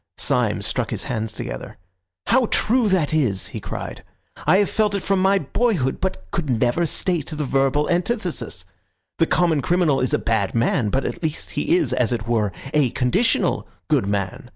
Syme 0.17 0.63
struck 0.63 0.89
his 0.89 1.03
hands 1.03 1.31
together. 1.31 1.77
"How 2.25 2.47
true 2.47 2.89
that 2.89 3.13
is," 3.13 3.49
he 3.49 3.59
cried. 3.59 4.03
"I 4.47 4.57
have 4.57 4.69
felt 4.71 4.95
it 4.95 5.03
from 5.03 5.21
my 5.21 5.37
boyhood, 5.37 6.01
but 6.01 6.25
never 6.47 6.81
could 6.81 6.89
state 6.89 7.27
the 7.29 7.43
verbal 7.45 7.87
antithesis. 7.87 8.65
The 9.19 9.27
common 9.27 9.61
criminal 9.61 10.01
is 10.01 10.11
a 10.15 10.17
bad 10.17 10.55
man, 10.55 10.89
but 10.89 11.05
at 11.05 11.21
least 11.21 11.51
he 11.51 11.77
is, 11.77 11.93
as 11.93 12.11
it 12.11 12.27
were, 12.27 12.51
a 12.73 12.89
conditional 12.89 13.67
good 13.89 14.07
man. 14.07 14.49